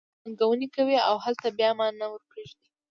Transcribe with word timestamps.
هلته 0.03 0.19
ننګونې 0.25 0.67
کوې 0.75 0.97
او 1.09 1.15
دلته 1.23 1.47
بیا 1.57 1.69
ما 1.77 1.87
نه 1.99 2.05
ور 2.11 2.21
پرېږدې. 2.29 2.67